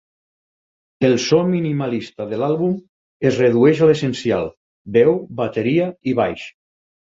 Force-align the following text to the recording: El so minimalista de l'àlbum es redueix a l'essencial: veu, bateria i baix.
El 1.09 1.17
so 1.25 1.41
minimalista 1.49 2.27
de 2.31 2.39
l'àlbum 2.45 2.73
es 3.31 3.39
redueix 3.43 3.83
a 3.87 3.91
l'essencial: 3.91 4.51
veu, 4.99 5.17
bateria 5.45 5.93
i 6.15 6.19
baix. 6.25 6.51